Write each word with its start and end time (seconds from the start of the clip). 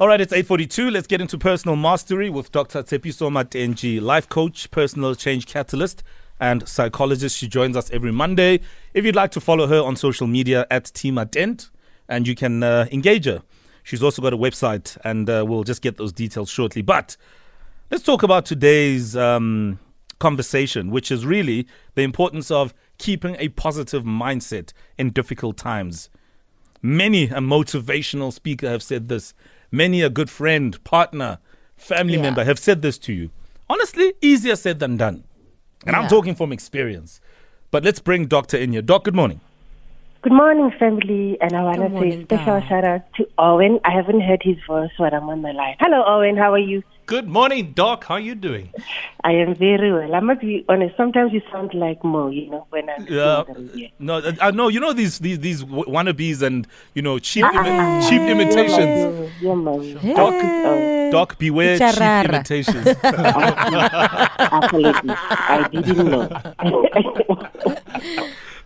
All 0.00 0.06
right, 0.06 0.20
it's 0.20 0.32
8:42. 0.32 0.92
Let's 0.92 1.08
get 1.08 1.20
into 1.20 1.36
personal 1.36 1.74
mastery 1.74 2.30
with 2.30 2.52
Dr. 2.52 2.84
Tshepiso 2.84 3.32
Matentjie, 3.32 4.00
life 4.00 4.28
coach, 4.28 4.70
personal 4.70 5.16
change 5.16 5.44
catalyst, 5.46 6.04
and 6.38 6.68
psychologist. 6.68 7.36
She 7.36 7.48
joins 7.48 7.76
us 7.76 7.90
every 7.90 8.12
Monday. 8.12 8.60
If 8.94 9.04
you'd 9.04 9.16
like 9.16 9.32
to 9.32 9.40
follow 9.40 9.66
her 9.66 9.82
on 9.82 9.96
social 9.96 10.28
media 10.28 10.68
at 10.70 10.92
Dent, 11.32 11.70
and 12.08 12.28
you 12.28 12.36
can 12.36 12.62
uh, 12.62 12.86
engage 12.92 13.24
her. 13.24 13.42
She's 13.82 14.00
also 14.00 14.22
got 14.22 14.32
a 14.32 14.36
website, 14.36 14.96
and 15.02 15.28
uh, 15.28 15.44
we'll 15.44 15.64
just 15.64 15.82
get 15.82 15.96
those 15.96 16.12
details 16.12 16.48
shortly. 16.48 16.80
But 16.80 17.16
let's 17.90 18.04
talk 18.04 18.22
about 18.22 18.46
today's 18.46 19.16
um, 19.16 19.80
conversation, 20.20 20.92
which 20.92 21.10
is 21.10 21.26
really 21.26 21.66
the 21.96 22.02
importance 22.02 22.52
of 22.52 22.72
keeping 22.98 23.34
a 23.40 23.48
positive 23.48 24.04
mindset 24.04 24.72
in 24.96 25.10
difficult 25.10 25.56
times. 25.56 26.08
Many 26.80 27.24
a 27.24 27.40
motivational 27.40 28.32
speaker 28.32 28.68
have 28.68 28.84
said 28.84 29.08
this. 29.08 29.34
Many 29.70 30.02
a 30.02 30.10
good 30.10 30.30
friend, 30.30 30.82
partner, 30.84 31.38
family 31.76 32.14
Yeah. 32.14 32.22
member 32.22 32.44
have 32.44 32.58
said 32.58 32.82
this 32.82 32.98
to 32.98 33.12
you. 33.12 33.30
Honestly, 33.68 34.14
easier 34.22 34.56
said 34.56 34.78
than 34.78 34.96
done. 34.96 35.24
And 35.86 35.94
I'm 35.94 36.08
talking 36.08 36.34
from 36.34 36.52
experience. 36.52 37.20
But 37.70 37.84
let's 37.84 38.00
bring 38.00 38.26
Doctor 38.26 38.56
in 38.56 38.72
here. 38.72 38.82
Doc, 38.82 39.04
good 39.04 39.14
morning. 39.14 39.40
Good 40.20 40.32
morning, 40.32 40.72
family, 40.80 41.38
and 41.40 41.52
I 41.54 41.62
want 41.62 41.76
to 41.76 41.82
say 41.84 41.88
morning, 41.90 42.24
special 42.24 42.58
Dad. 42.60 42.68
shout 42.68 42.84
out 42.84 43.02
to 43.18 43.28
Owen. 43.38 43.78
I 43.84 43.92
haven't 43.92 44.20
heard 44.20 44.42
his 44.42 44.56
voice 44.66 44.90
when 44.96 45.14
I'm 45.14 45.28
on 45.30 45.42
the 45.42 45.52
line. 45.52 45.76
Hello, 45.78 46.02
Owen. 46.04 46.36
How 46.36 46.52
are 46.52 46.58
you? 46.58 46.82
Good 47.06 47.28
morning, 47.28 47.70
Doc. 47.72 48.02
How 48.04 48.14
are 48.14 48.20
you 48.20 48.34
doing? 48.34 48.68
I 49.22 49.30
am 49.30 49.54
very 49.54 49.92
well. 49.92 50.12
I 50.12 50.18
must 50.20 50.40
be 50.40 50.64
honest. 50.68 50.96
Sometimes 50.96 51.32
you 51.32 51.40
sound 51.52 51.72
like 51.72 52.02
Mo, 52.02 52.30
you 52.30 52.50
know, 52.50 52.66
when 52.70 52.90
I'm 52.90 53.06
Yeah. 53.08 53.44
on 53.48 53.70
the. 53.72 53.90
No, 54.00 54.16
uh, 54.18 54.32
I 54.42 54.50
know. 54.50 54.66
You 54.66 54.80
know 54.80 54.92
these 54.92 55.20
these 55.20 55.38
these 55.38 55.62
wannabes 55.64 56.42
and 56.42 56.66
you 56.94 57.02
know 57.02 57.20
cheap 57.20 57.44
imi- 57.44 58.08
cheap 58.08 58.20
imitations. 58.22 59.30
Yeah, 59.40 59.54
man. 59.54 59.94
Doc, 60.16 60.34
Oh, 60.34 61.10
Doc, 61.12 61.38
beware 61.38 61.78
cheap 61.78 61.96
imitations. 62.28 62.86
absolutely. 64.50 65.14
I 65.14 65.68
didn't 65.70 66.08
know. 66.10 66.28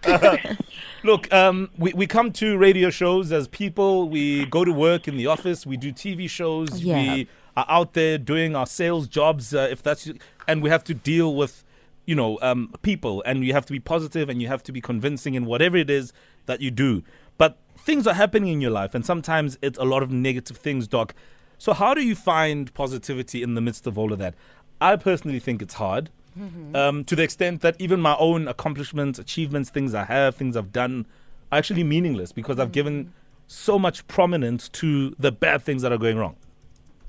Look, 1.04 1.32
um, 1.32 1.70
we 1.76 1.92
we 1.94 2.06
come 2.06 2.32
to 2.34 2.56
radio 2.56 2.88
shows 2.90 3.32
as 3.32 3.48
people. 3.48 4.08
We 4.08 4.46
go 4.46 4.64
to 4.64 4.72
work 4.72 5.08
in 5.08 5.16
the 5.16 5.26
office. 5.26 5.66
We 5.66 5.76
do 5.76 5.92
TV 5.92 6.30
shows. 6.30 6.80
Yeah. 6.80 6.96
We 6.96 7.28
are 7.56 7.66
out 7.68 7.94
there 7.94 8.18
doing 8.18 8.54
our 8.54 8.66
sales 8.66 9.08
jobs. 9.08 9.52
Uh, 9.52 9.68
if 9.70 9.82
that's 9.82 10.08
and 10.46 10.62
we 10.62 10.70
have 10.70 10.84
to 10.84 10.94
deal 10.94 11.34
with, 11.34 11.64
you 12.06 12.14
know, 12.14 12.38
um, 12.40 12.72
people, 12.82 13.22
and 13.26 13.44
you 13.44 13.52
have 13.52 13.66
to 13.66 13.72
be 13.72 13.80
positive, 13.80 14.28
and 14.28 14.40
you 14.40 14.46
have 14.46 14.62
to 14.62 14.72
be 14.72 14.80
convincing 14.80 15.34
in 15.34 15.44
whatever 15.44 15.76
it 15.76 15.90
is 15.90 16.12
that 16.46 16.60
you 16.60 16.70
do. 16.70 17.02
But 17.36 17.58
things 17.76 18.06
are 18.06 18.14
happening 18.14 18.52
in 18.52 18.60
your 18.60 18.70
life, 18.70 18.94
and 18.94 19.04
sometimes 19.04 19.58
it's 19.60 19.78
a 19.78 19.84
lot 19.84 20.04
of 20.04 20.12
negative 20.12 20.56
things, 20.56 20.86
Doc. 20.86 21.14
So 21.58 21.72
how 21.72 21.94
do 21.94 22.00
you 22.00 22.14
find 22.14 22.72
positivity 22.74 23.42
in 23.42 23.54
the 23.54 23.60
midst 23.60 23.86
of 23.86 23.98
all 23.98 24.12
of 24.12 24.18
that? 24.20 24.34
I 24.80 24.96
personally 24.96 25.40
think 25.40 25.62
it's 25.62 25.74
hard 25.74 26.10
um, 26.74 27.04
to 27.04 27.16
the 27.16 27.22
extent 27.22 27.60
that 27.60 27.76
even 27.78 28.00
my 28.00 28.16
own 28.18 28.48
accomplishments, 28.48 29.18
achievements, 29.18 29.70
things 29.70 29.94
I 29.94 30.04
have, 30.04 30.34
things 30.36 30.56
I've 30.56 30.72
done, 30.72 31.06
are 31.50 31.58
actually 31.58 31.84
meaningless 31.84 32.32
because 32.32 32.58
I've 32.58 32.72
given 32.72 33.12
so 33.46 33.78
much 33.78 34.06
prominence 34.08 34.68
to 34.70 35.14
the 35.18 35.30
bad 35.30 35.62
things 35.62 35.82
that 35.82 35.92
are 35.92 35.98
going 35.98 36.16
wrong. 36.16 36.36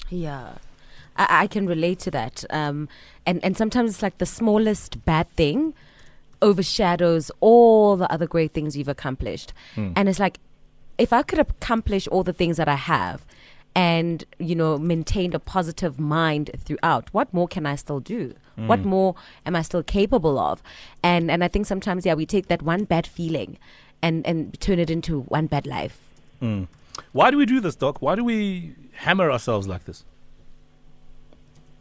Yeah. 0.10 0.54
I, 1.16 1.44
I 1.44 1.48
can 1.48 1.66
relate 1.66 2.00
to 2.00 2.12
that. 2.12 2.44
Um, 2.50 2.90
and, 3.26 3.44
and 3.44 3.56
sometimes 3.56 3.92
it's 3.92 4.02
like 4.02 4.18
the 4.18 4.26
smallest 4.26 5.06
bad 5.06 5.30
thing 5.30 5.74
overshadows 6.42 7.32
all 7.40 7.96
the 7.96 8.12
other 8.12 8.28
great 8.28 8.52
things 8.52 8.76
you've 8.76 8.90
accomplished. 8.90 9.54
And 9.96 10.10
it's 10.10 10.20
like, 10.20 10.40
if 10.98 11.14
I 11.14 11.24
could 11.24 11.40
accomplish 11.40 12.08
all 12.10 12.24
the 12.24 12.34
things 12.34 12.58
that 12.58 12.68
I 12.68 12.76
have 12.76 13.26
and, 13.74 14.26
you 14.40 14.54
know, 14.54 14.78
maintained 14.78 15.34
a 15.34 15.40
positive 15.40 16.00
mind 16.00 16.52
throughout, 16.58 17.08
what 17.14 17.34
more 17.34 17.48
can 17.48 17.66
I 17.66 17.76
still 17.76 18.02
do? 18.02 18.36
What 18.56 18.86
more 18.86 19.16
am 19.46 19.56
I 19.56 19.62
still 19.64 19.84
capable 19.84 20.38
of? 20.38 20.62
And, 21.02 21.32
and 21.32 21.44
I 21.44 21.48
think 21.48 21.66
sometimes, 21.66 22.06
yeah, 22.06 22.14
we 22.14 22.26
take 22.26 22.48
that 22.48 22.62
one 22.62 22.84
bad 22.84 23.08
feeling 23.08 23.58
and, 24.02 24.26
and 24.28 24.60
turn 24.60 24.80
it 24.80 24.90
into 24.90 25.22
one 25.22 25.48
bad 25.48 25.66
life. 25.66 26.00
Why 27.14 27.32
do 27.32 27.38
we 27.38 27.46
do 27.46 27.60
this, 27.60 27.76
Doc? 27.76 28.02
Why 28.02 28.16
do 28.16 28.24
we 28.24 28.76
hammer 28.94 29.32
ourselves 29.32 29.68
like 29.68 29.86
this? 29.86 30.04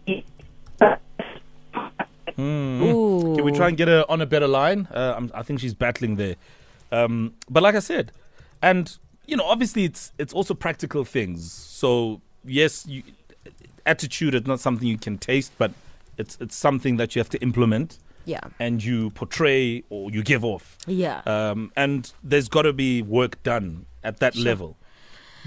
Ooh. 2.38 3.34
Can 3.36 3.44
we 3.44 3.52
try 3.52 3.68
and 3.68 3.76
get 3.76 3.88
her 3.88 4.04
on 4.08 4.20
a 4.20 4.26
better 4.26 4.48
line? 4.48 4.88
Uh, 4.92 5.14
I'm, 5.16 5.30
I 5.34 5.42
think 5.42 5.60
she's 5.60 5.74
battling 5.74 6.16
there. 6.16 6.36
Um, 6.90 7.34
but 7.50 7.62
like 7.62 7.74
I 7.74 7.80
said, 7.80 8.12
and 8.62 8.96
you 9.26 9.36
know, 9.36 9.44
obviously 9.44 9.84
it's 9.84 10.12
it's 10.18 10.32
also 10.32 10.54
practical 10.54 11.04
things. 11.04 11.52
So 11.52 12.20
yes, 12.44 12.86
you, 12.86 13.02
attitude 13.86 14.34
is 14.34 14.46
not 14.46 14.60
something 14.60 14.86
you 14.86 14.98
can 14.98 15.18
taste, 15.18 15.52
but 15.58 15.72
it's 16.18 16.36
it's 16.40 16.56
something 16.56 16.96
that 16.98 17.14
you 17.14 17.20
have 17.20 17.30
to 17.30 17.38
implement 17.42 17.98
Yeah. 18.24 18.40
and 18.60 18.82
you 18.84 19.10
portray 19.10 19.82
or 19.90 20.10
you 20.10 20.22
give 20.22 20.44
off. 20.44 20.76
Yeah. 20.86 21.22
Um, 21.26 21.72
and 21.76 22.12
there's 22.22 22.48
got 22.48 22.62
to 22.62 22.72
be 22.72 23.02
work 23.02 23.42
done 23.42 23.86
at 24.04 24.18
that 24.20 24.36
level. 24.36 24.76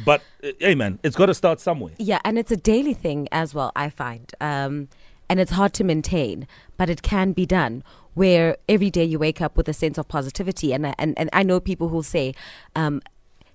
But 0.06 0.22
uh, 0.44 0.52
hey, 0.60 0.76
man, 0.76 1.00
it's 1.04 1.16
got 1.16 1.28
to 1.28 1.34
start 1.34 1.60
somewhere. 1.62 1.94
Yeah, 1.98 2.20
and 2.26 2.38
it's 2.38 2.52
a 2.52 2.58
daily 2.58 2.94
thing 2.94 3.28
as 3.32 3.54
well, 3.56 3.72
I 3.76 3.90
find. 3.90 4.30
Um, 4.42 4.90
and 5.30 5.40
it's 5.40 5.52
hard 5.52 5.74
to 5.76 5.84
maintain, 5.84 6.48
but 6.78 6.90
it 6.90 7.02
can 7.02 7.32
be 7.34 7.46
done 7.46 7.84
where 8.14 8.58
every 8.68 8.90
day 8.90 9.04
you 9.06 9.18
wake 9.20 9.42
up 9.42 9.56
with 9.58 9.68
a 9.70 9.74
sense 9.74 9.98
of 9.98 10.08
positivity. 10.08 10.74
And, 10.74 10.86
I- 10.88 10.96
and, 11.00 11.18
and 11.18 11.30
I 11.34 11.44
know 11.44 11.60
people 11.60 11.88
who 11.90 12.04
say 12.04 12.34
um, 12.76 13.02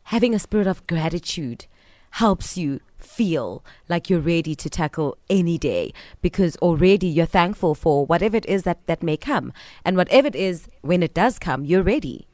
having 0.05 0.35
a 0.35 0.39
spirit 0.39 0.67
of 0.67 0.87
gratitude 0.87 1.67
helps 2.11 2.57
you 2.57 2.81
feel 2.99 3.65
like 3.89 4.11
you're 4.11 4.21
ready 4.21 4.55
to 4.55 4.69
tackle 4.69 5.17
any 5.29 5.57
day 5.59 5.93
because 6.23 6.57
already 6.59 7.07
you're 7.07 7.27
thankful 7.27 7.75
for 7.75 8.05
whatever 8.07 8.37
it 8.37 8.47
is 8.47 8.63
that, 8.65 8.85
that 8.87 9.03
may 9.03 9.17
come. 9.17 9.53
And 9.85 9.97
whatever 9.97 10.29
it 10.29 10.37
is, 10.37 10.69
when 10.83 11.03
it 11.03 11.15
does 11.15 11.39
come, 11.39 11.65
you're 11.65 11.83
ready. 11.83 12.27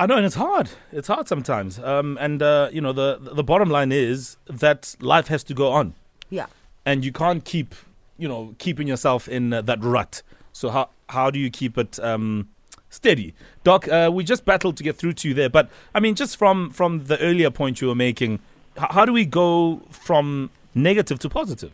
I 0.00 0.06
know, 0.06 0.16
and 0.16 0.24
it's 0.24 0.36
hard. 0.36 0.70
It's 0.92 1.08
hard 1.08 1.26
sometimes. 1.26 1.78
Um, 1.80 2.16
and 2.20 2.40
uh, 2.42 2.68
you 2.72 2.80
know, 2.80 2.92
the 2.92 3.18
the 3.20 3.42
bottom 3.42 3.68
line 3.70 3.90
is 3.92 4.36
that 4.46 4.94
life 5.00 5.26
has 5.28 5.42
to 5.44 5.54
go 5.54 5.68
on, 5.72 5.94
Yeah. 6.30 6.46
and 6.86 7.04
you 7.04 7.10
can't 7.12 7.44
keep, 7.44 7.74
you 8.16 8.28
know, 8.28 8.54
keeping 8.58 8.86
yourself 8.86 9.28
in 9.28 9.52
uh, 9.52 9.62
that 9.62 9.82
rut. 9.82 10.22
So 10.52 10.70
how 10.70 10.90
how 11.08 11.30
do 11.30 11.38
you 11.40 11.50
keep 11.50 11.76
it 11.76 11.98
um, 12.00 12.48
steady, 12.90 13.34
Doc? 13.64 13.88
Uh, 13.88 14.10
we 14.12 14.24
just 14.24 14.44
battled 14.44 14.76
to 14.78 14.82
get 14.82 14.96
through 14.96 15.14
to 15.14 15.28
you 15.28 15.34
there, 15.34 15.48
but 15.48 15.70
I 15.94 16.00
mean, 16.00 16.14
just 16.14 16.36
from 16.36 16.70
from 16.70 17.04
the 17.04 17.18
earlier 17.20 17.50
point 17.50 17.80
you 17.80 17.88
were 17.88 17.94
making, 17.94 18.40
h- 18.78 18.88
how 18.90 19.04
do 19.04 19.12
we 19.12 19.24
go 19.24 19.80
from 19.90 20.50
negative 20.74 21.18
to 21.20 21.28
positive? 21.28 21.72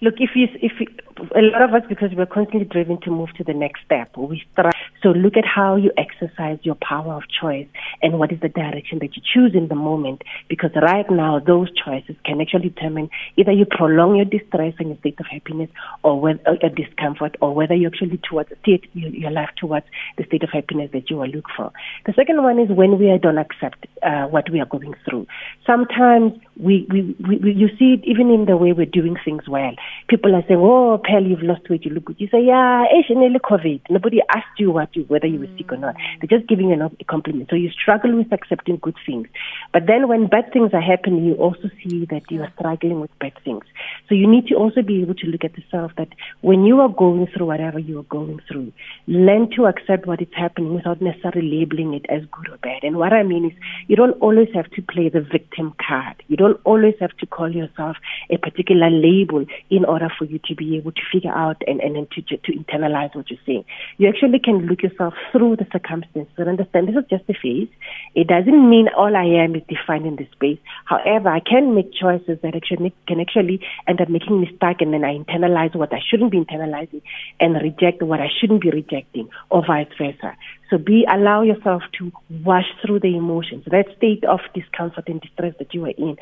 Look, 0.00 0.14
if 0.18 0.30
you, 0.34 0.48
if 0.60 0.72
you, 0.80 0.88
a 1.36 1.42
lot 1.42 1.62
of 1.62 1.74
us, 1.74 1.82
because 1.88 2.10
we're 2.12 2.26
constantly 2.26 2.64
driven 2.64 3.00
to 3.02 3.10
move 3.10 3.32
to 3.34 3.44
the 3.44 3.54
next 3.54 3.84
step, 3.84 4.16
we 4.16 4.42
strive. 4.52 4.72
So 5.02 5.10
look 5.10 5.36
at 5.36 5.44
how 5.44 5.76
you 5.76 5.90
exercise 5.96 6.58
your 6.62 6.76
power 6.76 7.14
of 7.14 7.22
choice 7.40 7.66
and 8.02 8.18
what 8.18 8.32
is 8.32 8.40
the 8.40 8.48
direction 8.48 8.98
that 9.00 9.16
you 9.16 9.22
choose 9.22 9.52
in 9.54 9.68
the 9.68 9.74
moment. 9.74 10.22
Because 10.48 10.70
right 10.80 11.08
now, 11.10 11.40
those 11.40 11.68
choices 11.84 12.16
can 12.24 12.40
actually 12.40 12.68
determine 12.68 13.10
either 13.36 13.52
you 13.52 13.66
prolong 13.66 14.16
your 14.16 14.24
distress 14.24 14.74
and 14.78 14.88
your 14.88 14.98
state 14.98 15.18
of 15.18 15.26
happiness, 15.26 15.70
or 16.02 16.20
whether 16.20 16.68
discomfort, 16.74 17.36
or 17.40 17.54
whether 17.54 17.74
you 17.74 17.88
actually 17.88 18.20
towards 18.28 18.50
your, 18.64 18.78
your 18.94 19.30
life 19.30 19.50
towards 19.56 19.86
the 20.16 20.24
state 20.24 20.42
of 20.42 20.50
happiness 20.50 20.90
that 20.92 21.10
you 21.10 21.20
are 21.20 21.26
looking 21.26 21.42
for. 21.56 21.72
The 22.06 22.12
second 22.14 22.42
one 22.42 22.58
is 22.58 22.68
when 22.70 22.98
we 22.98 23.18
don't 23.20 23.38
accept 23.38 23.86
uh, 24.02 24.26
what 24.26 24.50
we 24.50 24.60
are 24.60 24.66
going 24.66 24.94
through. 25.04 25.26
Sometimes 25.66 26.32
we, 26.58 26.86
we, 26.90 27.16
we, 27.26 27.52
you 27.52 27.68
see 27.78 27.94
it 27.94 28.04
even 28.04 28.30
in 28.30 28.46
the 28.46 28.56
way 28.56 28.72
we're 28.72 28.86
doing 28.86 29.16
things 29.24 29.48
well. 29.48 29.74
People 30.08 30.34
are 30.34 30.42
saying, 30.46 30.60
"Oh, 30.60 31.00
Pearl, 31.02 31.26
you've 31.26 31.42
lost 31.42 31.68
weight. 31.70 31.84
You 31.84 31.92
look 31.92 32.06
good." 32.06 32.20
You 32.20 32.28
say, 32.28 32.42
"Yeah, 32.42 32.84
it's 32.90 33.08
nearly 33.10 33.38
COVID." 33.38 33.82
Nobody 33.90 34.20
asked 34.34 34.58
you 34.58 34.70
what 34.70 34.94
you 34.94 35.04
whether 35.04 35.26
you 35.26 35.40
were 35.40 35.56
sick 35.56 35.72
or 35.72 35.76
not. 35.76 35.96
They're 36.20 36.38
just 36.38 36.48
giving 36.48 36.68
you 36.70 36.80
a 36.82 37.04
compliment. 37.04 37.48
So 37.50 37.56
you 37.56 37.70
struggle 37.70 38.16
with 38.16 38.32
accepting 38.32 38.76
good 38.76 38.96
things. 39.06 39.28
But 39.72 39.86
then 39.86 40.08
when 40.08 40.26
bad 40.26 40.52
things 40.52 40.70
are 40.72 40.80
happening, 40.80 41.24
you 41.24 41.34
also 41.34 41.70
see 41.82 42.06
that 42.10 42.22
you 42.30 42.42
are 42.42 42.52
struggling 42.58 43.00
with 43.00 43.16
bad 43.18 43.32
things. 43.44 43.64
So 44.08 44.14
you 44.14 44.26
need 44.26 44.46
to 44.48 44.54
also 44.54 44.82
be 44.82 45.02
able 45.02 45.14
to 45.14 45.26
look 45.26 45.44
at 45.44 45.56
yourself 45.56 45.92
that 45.96 46.08
when 46.40 46.64
you 46.64 46.80
are 46.80 46.88
going 46.88 47.28
through 47.28 47.46
whatever 47.46 47.78
you 47.78 47.98
are 48.00 48.04
going 48.04 48.40
through, 48.48 48.72
learn 49.06 49.50
to 49.56 49.66
accept 49.66 50.06
what 50.06 50.20
is 50.20 50.28
happening 50.36 50.74
without 50.74 51.00
necessarily 51.00 51.60
labeling 51.60 51.94
it 51.94 52.06
as 52.08 52.22
good 52.32 52.48
or 52.48 52.58
bad. 52.58 52.82
And 52.82 52.96
what 52.96 53.12
I 53.12 53.22
mean 53.22 53.46
is, 53.46 53.52
you 53.92 53.96
don't 53.96 54.18
always 54.22 54.48
have 54.54 54.70
to 54.70 54.80
play 54.80 55.10
the 55.10 55.20
victim 55.20 55.74
card. 55.86 56.22
You 56.28 56.38
don't 56.38 56.58
always 56.64 56.94
have 56.98 57.14
to 57.18 57.26
call 57.26 57.54
yourself 57.54 57.98
a 58.30 58.38
particular 58.38 58.88
label 58.88 59.44
in 59.68 59.84
order 59.84 60.08
for 60.18 60.24
you 60.24 60.40
to 60.46 60.54
be 60.54 60.78
able 60.78 60.92
to 60.92 61.02
figure 61.12 61.30
out 61.30 61.60
and, 61.66 61.78
and, 61.78 61.94
and 61.98 62.10
to, 62.12 62.22
to 62.22 62.52
internalize 62.52 63.14
what 63.14 63.28
you're 63.28 63.38
saying. 63.44 63.66
You 63.98 64.08
actually 64.08 64.38
can 64.38 64.64
look 64.64 64.82
yourself 64.82 65.12
through 65.30 65.56
the 65.56 65.66
circumstances 65.70 66.32
and 66.38 66.48
understand 66.48 66.88
this 66.88 66.96
is 66.96 67.10
just 67.10 67.24
a 67.28 67.34
phase. 67.34 67.68
It 68.14 68.28
doesn't 68.28 68.70
mean 68.70 68.88
all 68.96 69.14
I 69.14 69.26
am 69.44 69.54
is 69.56 69.62
defined 69.68 70.06
in 70.06 70.16
this 70.16 70.30
space. 70.32 70.58
However, 70.86 71.28
I 71.28 71.40
can 71.40 71.74
make 71.74 71.92
choices 71.92 72.38
that 72.42 72.56
actually 72.56 72.94
can 73.06 73.20
actually 73.20 73.60
end 73.86 74.00
up 74.00 74.08
making 74.08 74.40
me 74.40 74.50
stuck 74.56 74.80
and 74.80 74.94
then 74.94 75.04
I 75.04 75.18
internalize 75.18 75.76
what 75.76 75.92
I 75.92 76.00
shouldn't 76.00 76.32
be 76.32 76.42
internalizing 76.42 77.02
and 77.40 77.60
reject 77.60 78.02
what 78.02 78.20
I 78.20 78.28
shouldn't 78.40 78.62
be 78.62 78.70
rejecting 78.70 79.28
or 79.50 79.62
vice 79.66 79.92
versa. 79.98 80.34
So 80.72 80.78
be 80.78 81.04
allow 81.06 81.42
yourself 81.42 81.82
to 81.98 82.10
wash 82.42 82.64
through 82.80 83.00
the 83.00 83.14
emotions, 83.14 83.64
that 83.70 83.94
state 83.98 84.24
of 84.24 84.40
discomfort 84.54 85.06
and 85.06 85.20
distress 85.20 85.52
that 85.58 85.74
you 85.74 85.84
are 85.84 85.90
in. 85.90 86.16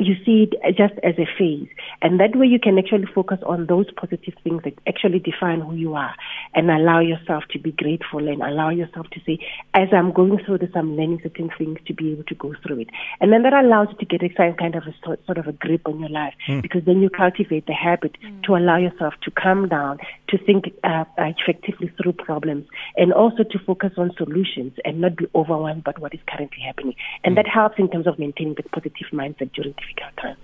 You 0.00 0.16
see 0.26 0.48
it 0.50 0.76
just 0.76 0.94
as 1.04 1.14
a 1.18 1.28
phase, 1.38 1.68
and 2.02 2.18
that 2.18 2.34
way 2.34 2.46
you 2.48 2.58
can 2.58 2.78
actually 2.78 3.06
focus 3.14 3.38
on 3.46 3.66
those 3.66 3.86
positive 3.92 4.34
things 4.42 4.64
that 4.64 4.74
actually 4.88 5.20
define 5.20 5.60
who 5.60 5.76
you 5.76 5.94
are, 5.94 6.14
and 6.52 6.68
allow 6.68 6.98
yourself 6.98 7.44
to 7.52 7.60
be 7.60 7.70
grateful 7.70 8.26
and 8.26 8.42
allow 8.42 8.70
yourself 8.70 9.06
to 9.10 9.20
say, 9.24 9.38
as 9.72 9.88
I'm 9.92 10.10
going 10.10 10.38
through 10.44 10.58
this, 10.58 10.70
I'm 10.74 10.96
learning 10.96 11.20
certain 11.22 11.50
things 11.56 11.78
to 11.86 11.94
be 11.94 12.10
able 12.10 12.24
to 12.24 12.34
go 12.34 12.54
through 12.66 12.80
it, 12.80 12.90
and 13.20 13.32
then 13.32 13.44
that 13.44 13.52
allows 13.52 13.86
you 13.92 13.98
to 13.98 14.04
get 14.04 14.24
a 14.24 14.52
kind 14.54 14.74
of 14.74 14.82
a 14.82 14.94
sort, 15.04 15.24
sort 15.26 15.38
of 15.38 15.46
a 15.46 15.52
grip 15.52 15.86
on 15.86 16.00
your 16.00 16.08
life 16.08 16.34
Hmm. 16.46 16.58
because 16.58 16.82
then 16.84 17.00
you 17.00 17.08
cultivate 17.08 17.66
the 17.66 17.72
habit 17.72 18.16
to 18.42 18.56
allow 18.56 18.76
yourself 18.76 19.14
to 19.22 19.30
calm 19.30 19.68
down, 19.68 19.98
to 20.32 20.38
think 20.38 20.64
uh, 20.82 21.04
effectively 21.18 21.92
through 22.00 22.14
problems, 22.14 22.66
and 22.96 23.12
also 23.12 23.44
to 23.44 23.58
focus 23.60 23.92
on 23.96 24.10
solutions 24.16 24.72
and 24.84 25.00
not 25.00 25.14
be 25.16 25.26
overwhelmed 25.34 25.84
by 25.84 25.92
what 25.98 26.12
is 26.14 26.20
currently 26.26 26.62
happening. 26.64 26.94
And 27.22 27.36
that 27.36 27.46
helps 27.46 27.78
in 27.78 27.88
terms 27.90 28.06
of 28.06 28.18
maintaining 28.18 28.54
the 28.54 28.64
positive 28.64 29.08
mindset 29.12 29.52
during 29.52 29.74
difficult 29.74 30.16
times. 30.20 30.38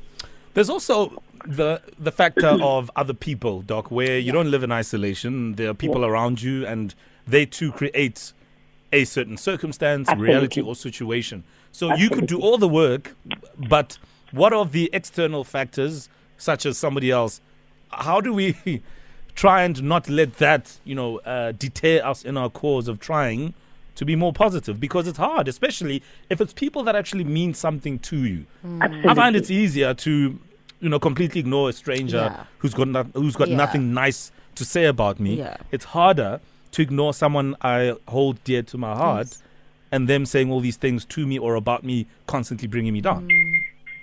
There's 0.55 0.71
also 0.71 1.23
the 1.47 1.81
the 1.99 2.13
factor 2.13 2.49
of 2.63 2.91
other 2.97 3.15
people, 3.15 3.63
Doc, 3.63 3.91
where 3.91 4.19
you 4.19 4.31
don't 4.31 4.51
live 4.51 4.63
in 4.63 4.71
isolation. 4.71 5.55
There 5.55 5.71
are 5.71 5.75
people 5.75 6.05
around 6.05 6.43
you, 6.43 6.67
and 6.67 6.95
they 7.27 7.47
too 7.47 7.73
create 7.73 8.33
a 8.93 9.05
certain 9.05 9.37
circumstance, 9.37 10.09
Absolutely. 10.09 10.35
reality, 10.35 10.61
or 10.61 10.75
situation. 10.75 11.45
So 11.73 11.95
you 11.95 12.11
could 12.11 12.27
do 12.27 12.41
all 12.41 12.59
the 12.59 12.69
work, 12.69 13.15
but 13.57 13.99
what 14.33 14.53
of 14.53 14.73
the 14.73 14.91
external 14.93 15.45
factors, 15.45 16.09
such 16.37 16.67
as 16.67 16.77
somebody 16.77 17.11
else? 17.11 17.41
How 17.91 18.21
do 18.21 18.33
we 18.33 18.83
try 19.39 19.63
and 19.63 19.81
not 19.85 20.09
let 20.09 20.31
that, 20.39 20.65
you 20.85 20.95
know, 20.97 21.19
uh, 21.21 21.53
deter 21.53 22.03
us 22.05 22.25
in 22.25 22.37
our 22.37 22.51
cause 22.51 22.89
of 22.89 22.99
trying 22.99 23.55
to 23.95 24.05
be 24.05 24.17
more 24.17 24.33
positive? 24.33 24.81
Because 24.81 25.07
it's 25.07 25.19
hard, 25.19 25.47
especially 25.49 26.03
if 26.29 26.41
it's 26.41 26.53
people 26.53 26.83
that 26.85 26.97
actually 26.97 27.25
mean 27.25 27.55
something 27.55 28.01
to 28.01 28.17
you. 28.17 28.45
Absolutely. 28.81 29.11
I 29.11 29.15
find 29.15 29.37
it's 29.37 29.51
easier 29.51 29.95
to, 29.95 30.11
you 30.81 30.89
know, 30.89 30.99
completely 30.99 31.39
ignore 31.41 31.69
a 31.71 31.73
stranger 31.73 32.17
Yeah. 32.33 32.45
who's 32.59 32.75
got 32.75 32.89
no, 32.89 33.05
who's 33.15 33.37
got 33.37 33.49
Yeah. 33.49 33.57
nothing 33.57 33.95
nice 33.95 34.33
to 34.57 34.65
say 34.65 34.87
about 34.87 35.21
me. 35.21 35.37
Yeah. 35.39 35.57
It's 35.71 35.85
harder 35.85 36.41
to 36.73 36.83
ignore 36.83 37.15
someone 37.15 37.55
I 37.63 37.95
hold 38.09 38.43
dear 38.45 38.63
to 38.65 38.77
my 38.77 38.95
heart, 38.95 39.29
Yes. 39.29 39.43
and 39.93 40.09
them 40.09 40.27
saying 40.27 40.51
all 40.51 40.61
these 40.61 40.77
things 40.77 41.05
to 41.15 41.27
me 41.27 41.39
or 41.39 41.55
about 41.55 41.85
me, 41.85 42.07
constantly 42.27 42.67
bringing 42.69 42.93
me 42.93 43.01
down. 43.01 43.29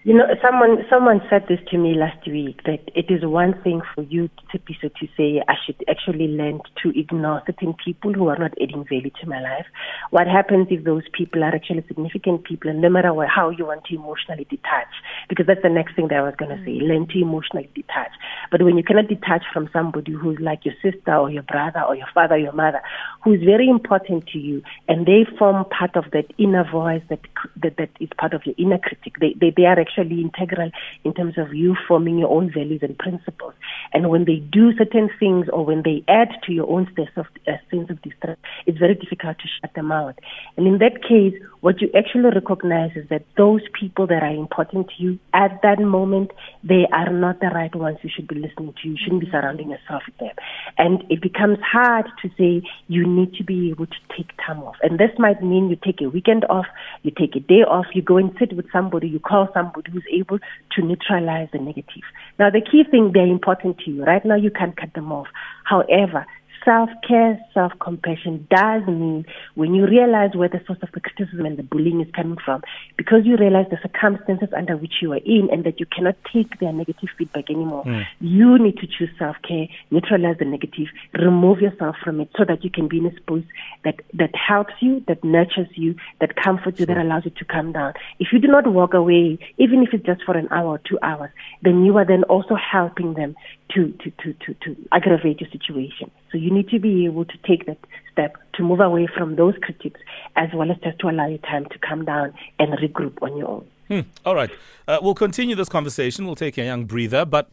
You 0.06 0.14
know, 0.14 0.26
someone 0.40 0.86
someone 0.88 1.20
said 1.32 1.46
this 1.50 1.58
to 1.72 1.80
me 1.80 1.96
last 1.96 2.28
week 2.28 2.62
that 2.66 2.78
it 2.94 3.10
is 3.10 3.26
one 3.26 3.60
thing 3.64 3.82
for 3.96 4.04
you 4.04 4.30
to 4.52 4.60
be 4.60 4.78
so 4.80 4.90
to 4.90 5.08
say 5.18 5.42
I 5.48 5.56
should 5.66 5.84
actually 5.90 6.28
learn 6.28 6.60
to 6.84 6.94
ignore 6.94 7.42
certain 7.48 7.74
people 7.74 8.14
who 8.14 8.28
are 8.28 8.38
not 8.38 8.54
adding 8.62 8.86
value 8.88 9.10
to 9.10 9.28
my 9.28 9.42
life. 9.42 9.66
What 10.12 10.28
happens 10.28 10.68
if 10.70 10.84
those 10.84 11.02
people 11.12 11.44
are 11.44 11.56
actually 11.56 11.84
significant 11.88 12.44
people, 12.44 12.70
and 12.70 12.84
no 12.84 12.90
matter 12.92 13.16
what, 13.16 13.30
how 13.30 13.50
you 13.50 13.66
want 13.66 13.86
to 13.86 13.96
emotionally 13.96 14.46
detach, 14.48 14.94
because 15.28 15.48
that's 15.48 15.64
the 15.64 15.74
next 15.74 15.96
thing 15.96 16.10
that 16.10 16.20
I 16.20 16.22
was 16.22 16.36
going 16.38 16.56
to 16.56 16.64
say, 16.64 16.86
learn 16.86 17.08
to 17.08 17.18
emotionally 17.20 17.72
detach. 17.74 18.12
But 18.52 18.62
when 18.62 18.78
you 18.78 18.84
cannot 18.84 19.08
detach 19.08 19.42
from 19.52 19.72
somebody 19.74 20.12
who's 20.12 20.38
like 20.40 20.66
your 20.66 20.76
sister 20.84 21.16
or 21.16 21.32
your 21.32 21.50
brother 21.50 21.82
or 21.82 21.96
your 21.96 22.14
father 22.14 22.36
or 22.36 22.46
your 22.46 22.54
mother, 22.54 22.84
who 23.24 23.34
is 23.34 23.42
very 23.42 23.68
important 23.68 24.28
to 24.34 24.38
you, 24.38 24.62
and 24.88 25.08
they 25.08 25.26
form 25.40 25.66
part 25.66 25.96
of 25.96 26.12
that 26.14 26.30
inner 26.38 26.64
voice 26.72 27.02
that 27.10 27.22
that, 27.64 27.78
that 27.78 27.90
is 28.00 28.10
part 28.20 28.36
of 28.36 28.46
your 28.46 28.54
inner 28.60 28.78
critic. 28.78 29.16
They, 29.20 29.34
they 29.42 29.50
they 29.50 29.66
are 29.66 29.80
actually 29.96 30.22
integral 30.22 30.72
in 31.04 31.14
terms 31.14 31.38
of 31.38 31.54
you 31.54 31.76
forming 31.88 32.18
your 32.18 32.30
own 32.30 32.52
values 32.52 32.82
and 32.82 32.98
principles. 32.98 33.54
And 33.94 34.10
when 34.10 34.26
they 34.26 34.38
do 34.38 34.76
certain 34.78 35.10
things 35.20 35.48
or 35.52 35.66
when 35.66 35.84
they 35.84 36.04
add 36.08 36.30
to 36.46 36.54
your 36.54 36.70
own 36.70 36.88
sense 36.96 37.10
of 37.16 37.26
uh, 37.48 37.54
sense 37.72 37.90
of 37.90 38.02
distress, 38.02 38.38
it's 38.66 38.78
very 38.78 38.96
difficult 38.96 39.38
to 39.40 39.48
shut 39.62 39.74
them 39.74 39.92
out. 39.92 40.20
And 40.58 40.68
in 40.68 40.80
that 40.80 41.02
case, 41.02 41.34
what 41.62 41.82
you 41.82 41.90
actually 41.98 42.30
recognize 42.30 42.92
is 42.96 43.08
that 43.10 43.26
those 43.38 43.62
people 43.80 44.08
that 44.08 44.22
are 44.22 44.34
important 44.34 44.90
to 44.90 45.04
you 45.04 45.20
at 45.34 45.62
that 45.64 45.80
moment, 45.80 46.32
they 46.64 46.86
are 46.92 47.12
not 47.12 47.40
the 47.40 47.48
right 47.48 47.74
ones 47.74 47.98
you 48.04 48.10
should 48.16 48.28
be 48.28 48.36
listening 48.36 48.74
to. 48.82 48.90
You 48.90 48.98
shouldn't 49.02 49.22
be 49.22 49.32
surrounding 49.32 49.72
yourself 49.72 50.04
with 50.06 50.18
them. 50.18 50.36
And 50.78 51.04
it 51.10 51.22
becomes 51.22 51.58
hard 51.62 52.06
to 52.22 52.30
say 52.38 52.68
you 52.88 53.08
need 53.08 53.34
to 53.36 53.44
be 53.44 53.72
able 53.72 53.88
to 53.88 53.98
take 54.16 54.30
time 54.46 54.62
off. 54.64 54.76
And 54.84 55.00
this 55.00 55.12
might 55.18 55.42
mean 55.42 55.70
you 55.70 55.78
take 55.84 56.02
a 56.02 56.10
weekend 56.10 56.46
off, 56.46 56.68
you 57.04 57.12
take 57.12 57.36
a 57.36 57.40
day 57.40 57.64
off, 57.64 57.86
you 57.94 58.02
go 58.02 58.18
and 58.18 58.36
sit 58.38 58.56
with 58.56 58.72
somebody, 58.72 59.08
you 59.08 59.20
call 59.20 59.50
somebody 59.54 59.85
who's 59.92 60.06
able 60.12 60.40
to 60.72 60.82
neutralize 60.82 61.50
the 61.52 61.60
negative. 61.60 62.04
Now, 62.40 62.50
the 62.50 62.62
key 62.62 62.84
thing, 62.90 63.12
they're 63.14 63.26
important 63.26 63.80
to 63.80 63.92
you. 63.92 64.04
Right 64.04 64.24
now, 64.26 64.36
you 64.36 64.52
can't 64.52 64.76
cut 64.76 64.94
them 64.94 65.12
off. 65.12 65.28
However, 65.64 66.26
self 66.66 66.90
care, 67.08 67.40
self 67.54 67.72
compassion 67.80 68.48
does 68.50 68.86
mean 68.88 69.26
when 69.54 69.74
you 69.74 69.86
realize 69.86 70.32
where 70.34 70.50
the 70.50 70.60
source 70.66 70.80
of 70.82 70.90
the 70.94 71.00
criticism 71.00 71.46
and 71.46 71.58
the 71.58 71.64
bullying 71.64 72.02
is 72.02 72.08
coming 72.16 72.38
from, 72.44 72.62
because 72.98 73.22
you 73.24 73.38
realize 73.38 73.68
the 73.70 73.78
circumstances 73.82 74.50
under 74.58 74.76
which 74.76 74.96
you 75.02 75.14
are 75.14 75.22
in 75.24 75.48
and 75.52 75.64
that 75.64 75.80
you 75.80 75.86
cannot 75.86 76.16
take 76.34 76.60
their 76.60 76.74
negative 76.74 77.10
feedback 77.18 77.50
anymore, 77.50 77.84
hmm. 77.84 78.02
you 78.20 78.58
need 78.58 78.78
to 78.78 78.88
choose 78.88 79.10
self 79.18 79.36
care, 79.48 79.68
neutralize 79.92 80.38
the 80.40 80.46
negative, 80.46 80.88
remove 81.14 81.62
yourself 81.62 81.96
from 82.04 82.20
it 82.20 82.30
so 82.38 82.44
that 82.44 82.64
you 82.64 82.72
can 82.72 82.88
be 82.88 82.98
in 82.98 83.06
a 83.06 83.16
space 83.16 83.46
that, 83.84 84.02
that 84.14 84.32
helps 84.36 84.74
you, 84.82 85.04
that 85.08 85.24
nurtures 85.24 85.70
you, 85.76 85.96
that 86.20 86.36
comforts 86.36 86.80
you, 86.80 86.86
that 86.86 86.98
allows 86.98 87.24
you 87.26 87.32
to 87.32 87.46
calm 87.46 87.72
down. 87.72 87.94
If 88.20 88.30
you 88.34 88.40
do 88.40 88.48
not 88.48 88.68
walk 88.68 88.94
away, 88.94 89.38
even 89.58 89.84
if 89.84 89.94
it's 89.94 90.06
just 90.06 90.24
for 90.24 90.36
an 90.36 90.48
hour 90.52 90.68
or 90.68 90.80
two 90.80 90.98
hours, 91.04 91.30
then 91.62 91.86
you 91.86 91.96
are 91.98 92.06
then 92.06 92.24
also 92.24 92.56
helping 92.56 93.14
them 93.14 93.36
to, 93.74 93.92
to, 93.92 94.12
to, 94.12 94.34
to, 94.34 94.54
to 94.54 94.76
aggravate 94.92 95.42
your 95.42 95.50
situation. 95.52 96.12
So 96.36 96.40
you 96.40 96.52
need 96.52 96.68
to 96.68 96.80
be 96.80 97.06
able 97.06 97.24
to 97.24 97.38
take 97.48 97.66
that 97.66 97.78
step 98.12 98.36
to 98.56 98.64
move 98.64 98.82
away 98.82 99.08
from 99.08 99.38
those 99.38 99.54
critics 99.62 100.02
as 100.36 100.50
well 100.54 100.70
as 100.70 100.76
just 100.84 101.00
to 101.00 101.08
allow 101.08 101.28
you 101.28 101.38
time 101.38 101.66
to 101.68 101.80
calm 101.80 102.04
down 102.04 102.34
and 102.60 102.74
regroup 102.74 103.22
on 103.22 103.38
your 103.38 103.48
own. 103.48 103.68
Hmm. 103.88 104.00
All 104.26 104.36
right. 104.36 104.50
Uh, 104.86 105.00
we'll 105.02 105.16
continue 105.16 105.56
this 105.56 105.70
conversation. 105.70 106.26
We'll 106.26 106.36
take 106.36 106.58
a 106.58 106.66
young 106.66 106.84
breather, 106.88 107.24
but 107.24 107.52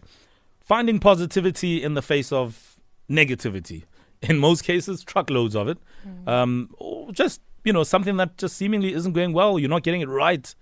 finding 0.65 0.99
positivity 0.99 1.81
in 1.81 1.95
the 1.95 2.03
face 2.03 2.33
of 2.33 2.77
negativity. 3.09 3.85
In 4.23 4.39
most 4.39 4.65
cases, 4.65 5.05
truckloads 5.05 5.55
of 5.55 5.69
it. 5.69 5.79
Um, 6.27 6.75
or 6.79 7.13
just, 7.13 7.41
you 7.63 7.73
know, 7.73 7.85
something 7.85 8.17
that 8.17 8.37
just 8.37 8.57
seemingly 8.57 8.95
isn't 8.95 9.13
going 9.13 9.33
well. 9.33 9.61
You're 9.61 9.71
not 9.71 9.85
getting 9.85 10.01
it 10.01 10.09
right 10.09 10.53